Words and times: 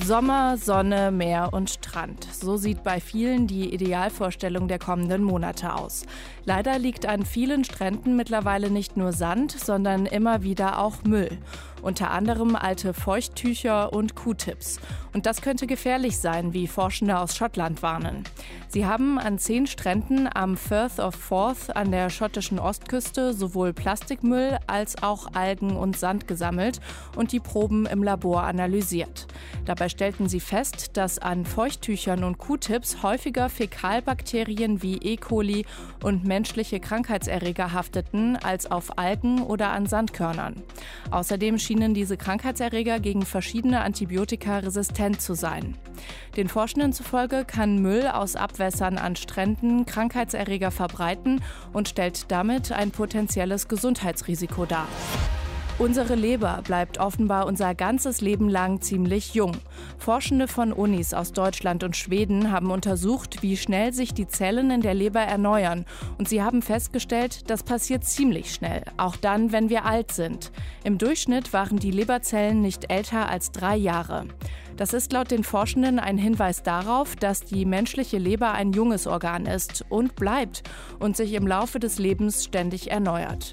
Sommer, 0.00 0.56
Sonne, 0.56 1.12
Meer 1.12 1.50
und 1.52 1.70
Strand. 1.70 2.26
So 2.32 2.56
sieht 2.56 2.82
bei 2.82 2.98
vielen 2.98 3.46
die 3.46 3.72
Idealvorstellung 3.72 4.66
der 4.66 4.80
kommenden 4.80 5.22
Monate 5.22 5.74
aus. 5.74 6.06
Leider 6.44 6.78
liegt 6.78 7.06
an 7.06 7.24
vielen 7.24 7.62
Stränden 7.62 8.16
mittlerweile 8.16 8.70
nicht 8.70 8.96
nur 8.96 9.12
Sand, 9.12 9.52
sondern 9.52 10.06
immer 10.06 10.42
wieder 10.42 10.80
auch 10.80 11.04
Müll. 11.04 11.38
Unter 11.82 12.10
anderem 12.10 12.56
alte 12.56 12.94
Feuchttücher 12.94 13.92
und 13.92 14.16
Q-Tips. 14.16 14.80
Und 15.12 15.26
das 15.26 15.40
könnte 15.40 15.66
gefährlich 15.66 16.18
sein, 16.18 16.52
wie 16.52 16.66
Forschende 16.66 17.18
aus 17.18 17.36
Schottland 17.36 17.82
warnen. 17.82 18.24
Sie 18.68 18.86
haben 18.86 19.18
an 19.18 19.38
zehn 19.38 19.66
Stränden 19.66 20.28
am 20.32 20.56
Firth 20.56 20.98
of 20.98 21.14
Forth 21.14 21.76
an 21.76 21.92
der 21.92 22.08
schottischen 22.10 22.58
Ostküste 22.58 23.34
sowohl 23.34 23.72
Plastikmüll 23.72 24.58
als 24.66 25.02
auch 25.02 25.34
Algen 25.34 25.76
und 25.76 25.96
Sand 25.96 26.26
gesammelt 26.26 26.80
und 27.14 27.30
die 27.32 27.40
Proben 27.40 27.86
im 27.86 28.02
Labor 28.02 28.44
analysiert. 28.44 29.26
Dabei 29.64 29.88
stellten 29.88 30.28
sie 30.28 30.40
fest, 30.40 30.96
dass 30.96 31.18
an 31.18 31.44
Feuchttüchern 31.44 32.24
und 32.24 32.38
Q-Tips 32.38 33.02
häufiger 33.02 33.48
Fäkalbakterien 33.48 34.82
wie 34.82 34.96
E. 34.96 35.16
coli 35.16 35.64
und 36.02 36.24
menschliche 36.24 36.80
Krankheitserreger 36.80 37.72
hafteten 37.72 38.36
als 38.36 38.70
auf 38.70 38.98
Algen 38.98 39.42
oder 39.42 39.70
an 39.70 39.86
Sandkörnern. 39.86 40.62
Außerdem 41.10 41.58
schienen 41.58 41.94
diese 41.94 42.16
Krankheitserreger 42.16 42.98
gegen 42.98 43.22
verschiedene 43.24 43.82
Antibiotika 43.82 44.58
resistent 44.58 45.20
zu 45.20 45.34
sein. 45.34 45.76
Den 46.36 46.48
Forschenden 46.48 46.92
zufolge 46.92 47.44
kann 47.44 47.80
Müll 47.80 48.08
aus 48.08 48.34
Abwässern 48.36 48.98
an 48.98 49.14
Stränden 49.16 49.86
Krankheitserreger 49.86 50.70
verbreiten 50.70 51.40
und 51.72 51.88
stellt 51.88 52.30
damit 52.32 52.72
ein 52.72 52.90
potenzielles 52.90 53.68
Gesundheitsrisiko 53.68 54.66
dar. 54.66 54.88
Unsere 55.78 56.14
Leber 56.14 56.60
bleibt 56.62 56.98
offenbar 56.98 57.46
unser 57.46 57.74
ganzes 57.74 58.20
Leben 58.20 58.48
lang 58.48 58.82
ziemlich 58.82 59.34
jung. 59.34 59.56
Forschende 59.98 60.46
von 60.46 60.72
Unis 60.72 61.14
aus 61.14 61.32
Deutschland 61.32 61.82
und 61.82 61.96
Schweden 61.96 62.52
haben 62.52 62.70
untersucht, 62.70 63.42
wie 63.42 63.56
schnell 63.56 63.92
sich 63.92 64.14
die 64.14 64.28
Zellen 64.28 64.70
in 64.70 64.82
der 64.82 64.94
Leber 64.94 65.20
erneuern. 65.20 65.86
Und 66.18 66.28
sie 66.28 66.42
haben 66.42 66.62
festgestellt, 66.62 67.50
das 67.50 67.62
passiert 67.62 68.04
ziemlich 68.04 68.52
schnell, 68.52 68.82
auch 68.96 69.16
dann, 69.16 69.50
wenn 69.50 69.70
wir 69.70 69.84
alt 69.84 70.12
sind. 70.12 70.52
Im 70.84 70.98
Durchschnitt 70.98 71.52
waren 71.52 71.78
die 71.78 71.90
Leberzellen 71.90 72.60
nicht 72.60 72.92
älter 72.92 73.28
als 73.28 73.50
drei 73.50 73.76
Jahre. 73.76 74.26
Das 74.76 74.92
ist 74.92 75.12
laut 75.12 75.30
den 75.30 75.42
Forschenden 75.42 75.98
ein 75.98 76.18
Hinweis 76.18 76.62
darauf, 76.62 77.16
dass 77.16 77.44
die 77.44 77.64
menschliche 77.64 78.18
Leber 78.18 78.52
ein 78.52 78.72
junges 78.72 79.06
Organ 79.06 79.46
ist 79.46 79.84
und 79.88 80.16
bleibt 80.16 80.62
und 80.98 81.16
sich 81.16 81.32
im 81.32 81.46
Laufe 81.46 81.80
des 81.80 81.98
Lebens 81.98 82.44
ständig 82.44 82.90
erneuert. 82.90 83.52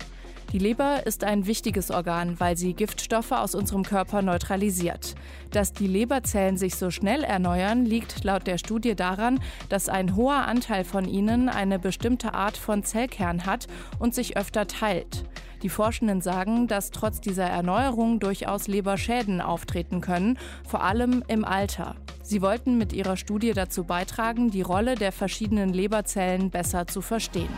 Die 0.51 0.57
Leber 0.57 1.05
ist 1.05 1.23
ein 1.23 1.45
wichtiges 1.45 1.91
Organ, 1.91 2.39
weil 2.39 2.57
sie 2.57 2.73
Giftstoffe 2.73 3.33
aus 3.33 3.53
unserem 3.53 3.83
Körper 3.83 4.23
neutralisiert. 4.23 5.13
Dass 5.51 5.73
die 5.73 5.85
Leberzellen 5.85 6.57
sich 6.57 6.75
so 6.75 6.89
schnell 6.89 7.23
erneuern, 7.23 7.85
liegt 7.85 8.23
laut 8.23 8.47
der 8.47 8.57
Studie 8.57 8.95
daran, 8.95 9.39
dass 9.69 9.89
ein 9.89 10.15
hoher 10.15 10.47
Anteil 10.47 10.85
von 10.85 11.07
ihnen 11.07 11.49
eine 11.49 11.77
bestimmte 11.77 12.33
Art 12.33 12.57
von 12.57 12.83
Zellkern 12.83 13.45
hat 13.45 13.67
und 13.99 14.15
sich 14.15 14.37
öfter 14.37 14.65
teilt. 14.65 15.23
Die 15.61 15.69
Forschenden 15.69 16.21
sagen, 16.21 16.67
dass 16.67 16.89
trotz 16.89 17.21
dieser 17.21 17.45
Erneuerung 17.45 18.19
durchaus 18.19 18.67
Leberschäden 18.67 19.41
auftreten 19.41 20.01
können, 20.01 20.39
vor 20.67 20.83
allem 20.83 21.23
im 21.27 21.45
Alter. 21.45 21.95
Sie 22.23 22.41
wollten 22.41 22.79
mit 22.79 22.91
ihrer 22.91 23.17
Studie 23.17 23.53
dazu 23.53 23.83
beitragen, 23.83 24.49
die 24.49 24.63
Rolle 24.63 24.95
der 24.95 25.11
verschiedenen 25.11 25.73
Leberzellen 25.73 26.49
besser 26.49 26.87
zu 26.87 27.01
verstehen. 27.01 27.49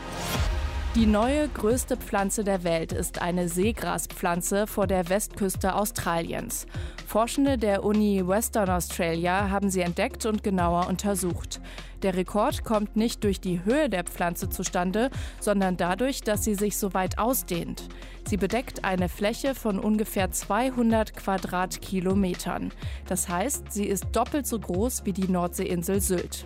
Die 0.94 1.06
neue 1.06 1.48
größte 1.48 1.96
Pflanze 1.96 2.44
der 2.44 2.66
Welt 2.66 2.92
ist 2.92 3.22
eine 3.22 3.48
Seegraspflanze 3.48 4.68
vor 4.68 4.88
der 4.88 5.08
Westküste 5.08 5.74
Australiens. 5.74 6.68
Forschende 7.08 7.58
der 7.58 7.86
Uni 7.86 8.28
Western 8.28 8.70
Australia 8.70 9.50
haben 9.50 9.70
sie 9.70 9.80
entdeckt 9.80 10.26
und 10.26 10.44
genauer 10.44 10.88
untersucht. 10.88 11.62
Der 12.04 12.16
Rekord 12.16 12.64
kommt 12.64 12.96
nicht 12.96 13.24
durch 13.24 13.40
die 13.40 13.64
Höhe 13.64 13.88
der 13.88 14.04
Pflanze 14.04 14.50
zustande, 14.50 15.12
sondern 15.40 15.78
dadurch, 15.78 16.22
dass 16.22 16.44
sie 16.44 16.56
sich 16.56 16.78
so 16.78 16.96
weit 16.96 17.20
ausdehnt. 17.20 17.90
Sie 18.28 18.38
bedeckt 18.38 18.84
eine 18.84 19.08
Fläche 19.08 19.54
von 19.54 19.78
ungefähr 19.78 20.32
200 20.32 21.16
Quadratkilometern. 21.16 22.72
Das 23.08 23.30
heißt, 23.30 23.72
sie 23.72 23.86
ist 23.86 24.06
doppelt 24.14 24.48
so 24.48 24.60
groß 24.60 25.06
wie 25.06 25.14
die 25.14 25.28
Nordseeinsel 25.28 26.02
Sylt. 26.02 26.46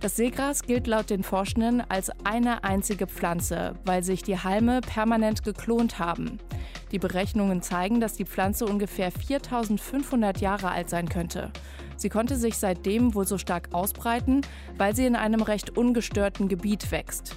Das 0.00 0.16
Seegras 0.16 0.62
gilt 0.62 0.88
laut 0.88 1.10
den 1.10 1.22
Forschenden 1.22 1.82
als 1.88 2.10
eine 2.24 2.64
einzige 2.64 3.06
Pflanze, 3.06 3.74
weil 3.84 4.02
sich 4.02 4.22
die 4.22 4.38
Halme 4.38 4.80
permanent 4.80 5.44
geklont 5.44 5.98
haben. 5.98 6.38
Die 6.90 6.98
Berechnungen 6.98 7.62
zeigen, 7.62 8.00
dass 8.00 8.14
die 8.14 8.24
Pflanze 8.24 8.66
ungefähr 8.66 9.12
4500 9.12 10.40
Jahre 10.40 10.70
alt 10.70 10.90
sein 10.90 11.08
könnte. 11.08 11.52
Sie 12.00 12.08
konnte 12.08 12.36
sich 12.36 12.56
seitdem 12.56 13.14
wohl 13.14 13.26
so 13.26 13.36
stark 13.36 13.68
ausbreiten, 13.72 14.40
weil 14.78 14.96
sie 14.96 15.04
in 15.04 15.16
einem 15.16 15.42
recht 15.42 15.76
ungestörten 15.76 16.48
Gebiet 16.48 16.90
wächst. 16.90 17.36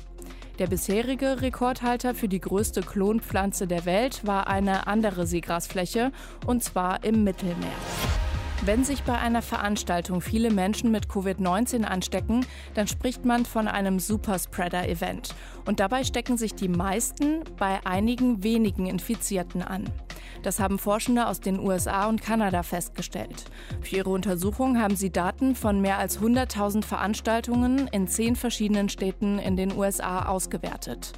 Der 0.58 0.68
bisherige 0.68 1.42
Rekordhalter 1.42 2.16
für 2.16 2.30
die 2.30 2.40
größte 2.40 2.82
Klonpflanze 2.82 3.68
der 3.68 3.86
Welt 3.86 4.26
war 4.26 4.48
eine 4.48 4.88
andere 4.88 5.28
Seegrasfläche, 5.28 6.14
und 6.46 6.64
zwar 6.64 7.04
im 7.04 7.26
Mittelmeer. 7.26 7.68
Wenn 8.66 8.86
sich 8.86 9.04
bei 9.04 9.18
einer 9.18 9.42
Veranstaltung 9.42 10.22
viele 10.22 10.50
Menschen 10.50 10.92
mit 10.92 11.08
Covid-19 11.08 11.84
anstecken, 11.84 12.46
dann 12.74 12.88
spricht 12.88 13.26
man 13.26 13.46
von 13.46 13.68
einem 13.68 14.00
Superspreader-Event. 14.00 15.36
Und 15.66 15.82
dabei 15.82 16.06
stecken 16.06 16.38
sich 16.38 16.56
die 16.56 16.70
meisten 16.70 17.44
bei 17.58 17.86
einigen 17.86 18.44
wenigen 18.44 18.86
Infizierten 18.86 19.62
an. 19.62 19.90
Das 20.42 20.60
haben 20.60 20.80
Forschende 20.80 21.28
aus 21.28 21.40
den 21.40 21.60
USA 21.60 22.08
und 22.08 22.22
Kanada 22.22 22.64
festgestellt. 22.64 23.46
Für 23.82 23.98
ihre 23.98 24.10
Untersuchung 24.10 24.82
haben 24.82 24.96
sie 24.96 25.10
Daten 25.10 25.56
von 25.56 25.82
mehr 25.82 25.98
als 25.98 26.20
100.000 26.20 26.84
Veranstaltungen 26.84 27.88
in 27.88 28.08
zehn 28.08 28.36
verschiedenen 28.36 28.90
Städten 28.90 29.40
in 29.40 29.56
den 29.56 29.76
USA 29.76 30.26
ausgewertet. 30.26 31.14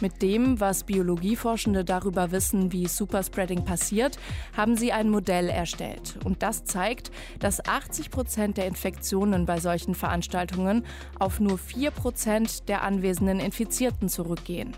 Mit 0.00 0.22
dem, 0.22 0.60
was 0.60 0.84
Biologieforschende 0.84 1.84
darüber 1.84 2.30
wissen, 2.30 2.72
wie 2.72 2.86
Superspreading 2.86 3.64
passiert, 3.64 4.18
haben 4.56 4.76
sie 4.76 4.92
ein 4.92 5.10
Modell 5.10 5.48
erstellt. 5.48 6.18
Und 6.24 6.42
das 6.42 6.64
zeigt, 6.64 7.10
dass 7.40 7.64
80 7.66 8.10
Prozent 8.10 8.56
der 8.56 8.66
Infektionen 8.66 9.46
bei 9.46 9.58
solchen 9.58 9.94
Veranstaltungen 9.94 10.84
auf 11.18 11.40
nur 11.40 11.58
4 11.58 11.90
Prozent 11.90 12.68
der 12.68 12.82
anwesenden 12.82 13.40
Infizierten 13.40 14.08
zurückgehen. 14.08 14.74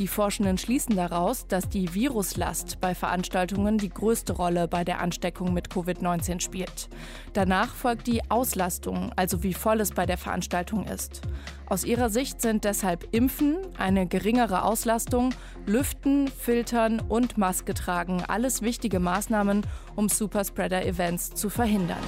Die 0.00 0.08
Forschenden 0.08 0.56
schließen 0.56 0.96
daraus, 0.96 1.46
dass 1.46 1.68
die 1.68 1.92
Viruslast 1.92 2.80
bei 2.80 2.94
Veranstaltungen 2.94 3.76
die 3.76 3.90
größte 3.90 4.32
Rolle 4.32 4.66
bei 4.66 4.82
der 4.82 4.98
Ansteckung 4.98 5.52
mit 5.52 5.68
Covid-19 5.68 6.40
spielt. 6.40 6.88
Danach 7.34 7.74
folgt 7.74 8.06
die 8.06 8.22
Auslastung, 8.30 9.12
also 9.16 9.42
wie 9.42 9.52
voll 9.52 9.78
es 9.78 9.90
bei 9.90 10.06
der 10.06 10.16
Veranstaltung 10.16 10.86
ist. 10.86 11.20
Aus 11.66 11.84
ihrer 11.84 12.08
Sicht 12.08 12.40
sind 12.40 12.64
deshalb 12.64 13.08
Impfen, 13.14 13.58
eine 13.76 14.06
geringere 14.06 14.64
Auslastung, 14.64 15.34
Lüften, 15.66 16.28
Filtern 16.28 17.00
und 17.00 17.36
Maske 17.36 17.74
tragen 17.74 18.24
alles 18.26 18.62
wichtige 18.62 19.00
Maßnahmen, 19.00 19.66
um 19.96 20.08
Superspreader-Events 20.08 21.34
zu 21.34 21.50
verhindern. 21.50 21.98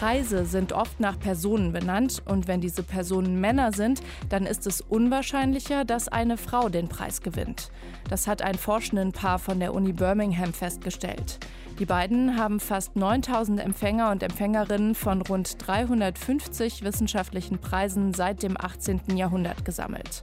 Preise 0.00 0.46
sind 0.46 0.72
oft 0.72 0.98
nach 0.98 1.20
Personen 1.20 1.72
benannt 1.72 2.22
und 2.24 2.48
wenn 2.48 2.62
diese 2.62 2.82
Personen 2.82 3.38
Männer 3.38 3.70
sind, 3.70 4.00
dann 4.30 4.46
ist 4.46 4.66
es 4.66 4.80
unwahrscheinlicher, 4.80 5.84
dass 5.84 6.08
eine 6.08 6.38
Frau 6.38 6.70
den 6.70 6.88
Preis 6.88 7.20
gewinnt. 7.20 7.70
Das 8.08 8.26
hat 8.26 8.40
ein 8.40 8.54
Forschendenpaar 8.54 9.38
von 9.38 9.60
der 9.60 9.74
Uni 9.74 9.92
Birmingham 9.92 10.54
festgestellt. 10.54 11.38
Die 11.80 11.86
beiden 11.86 12.36
haben 12.36 12.60
fast 12.60 12.94
9000 12.94 13.58
Empfänger 13.58 14.10
und 14.10 14.22
Empfängerinnen 14.22 14.94
von 14.94 15.22
rund 15.22 15.66
350 15.66 16.84
wissenschaftlichen 16.84 17.58
Preisen 17.58 18.12
seit 18.12 18.42
dem 18.42 18.60
18. 18.60 19.16
Jahrhundert 19.16 19.64
gesammelt. 19.64 20.22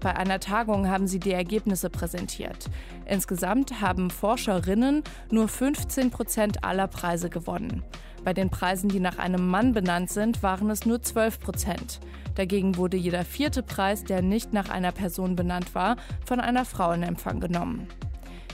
Bei 0.00 0.16
einer 0.16 0.40
Tagung 0.40 0.88
haben 0.88 1.06
sie 1.06 1.20
die 1.20 1.32
Ergebnisse 1.32 1.90
präsentiert. 1.90 2.70
Insgesamt 3.04 3.82
haben 3.82 4.08
Forscherinnen 4.08 5.02
nur 5.30 5.46
15 5.46 6.10
Prozent 6.10 6.64
aller 6.64 6.88
Preise 6.88 7.28
gewonnen. 7.28 7.82
Bei 8.24 8.32
den 8.32 8.48
Preisen, 8.48 8.88
die 8.88 9.00
nach 9.00 9.18
einem 9.18 9.46
Mann 9.46 9.74
benannt 9.74 10.08
sind, 10.08 10.42
waren 10.42 10.70
es 10.70 10.86
nur 10.86 11.02
12 11.02 11.38
Prozent. 11.38 12.00
Dagegen 12.34 12.78
wurde 12.78 12.96
jeder 12.96 13.26
vierte 13.26 13.62
Preis, 13.62 14.04
der 14.04 14.22
nicht 14.22 14.54
nach 14.54 14.70
einer 14.70 14.92
Person 14.92 15.36
benannt 15.36 15.74
war, 15.74 15.96
von 16.24 16.40
einer 16.40 16.64
Frau 16.64 16.92
in 16.92 17.02
Empfang 17.02 17.40
genommen. 17.40 17.88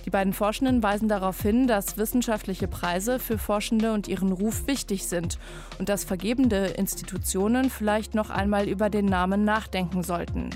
Die 0.04 0.10
beiden 0.10 0.32
Forschenden 0.32 0.82
weisen 0.82 1.08
darauf 1.08 1.40
hin, 1.40 1.66
dass 1.66 1.96
wissenschaftliche 1.96 2.68
Preise 2.68 3.18
für 3.18 3.38
Forschende 3.38 3.92
und 3.92 4.08
ihren 4.08 4.32
Ruf 4.32 4.66
wichtig 4.66 5.06
sind 5.06 5.38
und 5.78 5.88
dass 5.88 6.04
vergebende 6.04 6.66
Institutionen 6.66 7.70
vielleicht 7.70 8.14
noch 8.14 8.30
einmal 8.30 8.68
über 8.68 8.90
den 8.90 9.06
Namen 9.06 9.44
nachdenken 9.44 10.02
sollten. 10.02 10.50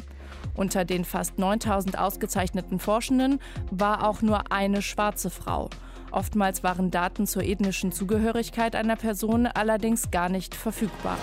Unter 0.55 0.85
den 0.85 1.05
fast 1.05 1.39
9000 1.39 1.99
ausgezeichneten 1.99 2.79
Forschenden 2.79 3.41
war 3.71 4.07
auch 4.09 4.23
nur 4.23 4.53
eine 4.53 4.83
schwarze 4.83 5.31
Frau. 5.31 5.69
Oftmals 6.11 6.63
waren 6.63 6.93
Daten 6.93 7.27
zur 7.27 7.43
ethnischen 7.43 7.91
Zugehörigkeit 7.91 8.77
einer 8.77 8.97
Person 8.97 9.47
allerdings 9.47 10.13
gar 10.13 10.29
nicht 10.29 10.55
verfügbar. 10.55 11.19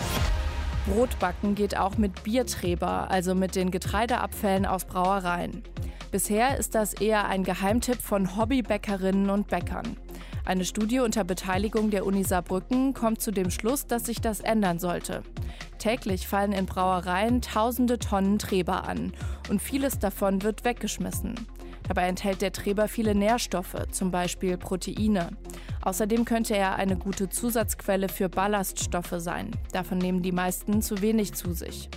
Brotbacken 0.88 1.56
geht 1.56 1.78
auch 1.78 1.98
mit 1.98 2.24
Biertreber, 2.24 3.10
also 3.10 3.36
mit 3.36 3.56
den 3.56 3.72
Getreideabfällen 3.72 4.66
aus 4.66 4.86
Brauereien. 4.86 5.64
Bisher 6.12 6.58
ist 6.58 6.76
das 6.76 6.94
eher 6.94 7.28
ein 7.28 7.46
Geheimtipp 7.46 8.02
von 8.02 8.36
Hobbybäckerinnen 8.36 9.30
und 9.30 9.48
Bäckern. 9.48 9.96
Eine 10.44 10.66
Studie 10.66 11.00
unter 11.00 11.24
Beteiligung 11.24 11.90
der 11.90 12.06
Uni 12.06 12.26
Saarbrücken 12.26 12.94
kommt 12.94 13.22
zu 13.22 13.32
dem 13.32 13.50
Schluss, 13.50 13.88
dass 13.88 14.08
sich 14.08 14.20
das 14.20 14.42
ändern 14.42 14.78
sollte. 14.78 15.24
Täglich 15.78 16.28
fallen 16.28 16.52
in 16.52 16.66
Brauereien 16.66 17.42
tausende 17.42 17.98
Tonnen 17.98 18.40
Treber 18.40 18.90
an 18.90 19.14
und 19.50 19.62
vieles 19.62 20.00
davon 20.00 20.44
wird 20.44 20.66
weggeschmissen. 20.66 21.36
Dabei 21.88 22.08
enthält 22.08 22.42
der 22.42 22.52
Treber 22.52 22.90
viele 22.90 23.16
Nährstoffe, 23.16 23.78
zum 23.92 24.12
Beispiel 24.12 24.58
Proteine. 24.58 25.30
Außerdem 25.82 26.26
könnte 26.26 26.58
er 26.58 26.76
eine 26.76 26.98
gute 26.98 27.30
Zusatzquelle 27.30 28.10
für 28.10 28.28
Ballaststoffe 28.28 29.16
sein. 29.18 29.52
Davon 29.72 29.98
nehmen 29.98 30.22
die 30.22 30.34
meisten 30.34 30.82
zu 30.82 31.02
wenig 31.02 31.34
zu 31.34 31.54
sich. 31.54 31.90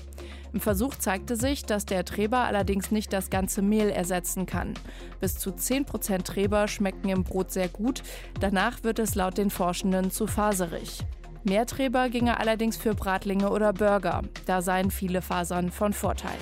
Im 0.54 0.60
Versuch 0.60 0.94
zeigte 0.94 1.34
sich, 1.34 1.64
dass 1.64 1.84
der 1.84 2.04
Treber 2.04 2.38
allerdings 2.38 2.92
nicht 2.92 3.12
das 3.12 3.28
ganze 3.28 3.60
Mehl 3.60 3.90
ersetzen 3.90 4.46
kann. 4.46 4.74
Bis 5.20 5.36
zu 5.36 5.50
10% 5.50 6.22
Treber 6.22 6.68
schmecken 6.68 7.08
im 7.08 7.24
Brot 7.24 7.50
sehr 7.50 7.68
gut, 7.68 8.04
danach 8.38 8.84
wird 8.84 9.00
es 9.00 9.16
laut 9.16 9.36
den 9.36 9.50
Forschenden 9.50 10.12
zu 10.12 10.28
faserig. 10.28 11.00
Mehr 11.42 11.66
Treber 11.66 12.08
ginge 12.08 12.38
allerdings 12.38 12.76
für 12.76 12.94
Bratlinge 12.94 13.50
oder 13.50 13.72
Burger. 13.72 14.22
Da 14.46 14.62
seien 14.62 14.92
viele 14.92 15.22
Fasern 15.22 15.72
von 15.72 15.92
Vorteil. 15.92 16.38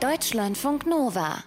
Deutschlandfunk 0.00 0.84
Nova 0.84 1.44